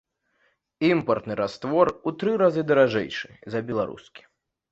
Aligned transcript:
Імпартны 0.87 1.33
раствор 1.41 1.87
у 2.11 2.15
тры 2.23 2.33
разы 2.43 2.63
даражэйшы 2.71 3.29
за 3.57 3.65
беларускі. 3.69 4.21